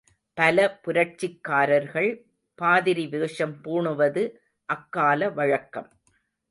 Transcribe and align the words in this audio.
பல 0.37 0.79
புரட்சிக்கார்கள் 0.85 2.09
பாதிரிவேஷம் 2.61 3.55
பூணுவது 3.63 4.23
அக்கால 4.69 5.29
வழக்கம். 5.29 5.89